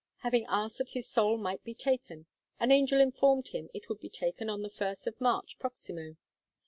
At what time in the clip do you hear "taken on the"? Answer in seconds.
4.09-4.69